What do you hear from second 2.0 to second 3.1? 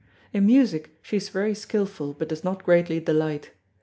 but does not greatly